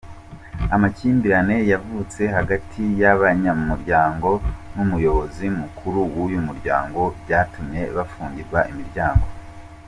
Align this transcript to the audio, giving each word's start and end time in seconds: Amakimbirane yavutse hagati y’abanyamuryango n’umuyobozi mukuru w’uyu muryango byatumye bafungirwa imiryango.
Amakimbirane 0.75 1.55
yavutse 1.71 2.21
hagati 2.35 2.81
y’abanyamuryango 3.01 4.29
n’umuyobozi 4.73 5.45
mukuru 5.59 5.99
w’uyu 6.13 6.39
muryango 6.47 7.01
byatumye 7.23 7.81
bafungirwa 7.95 8.59
imiryango. 8.73 9.25